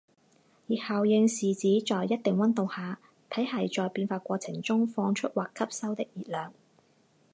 [0.65, 2.97] 热效应是指在一定温度下，
[3.29, 6.51] 体系在变化过程中放出或吸收的热量。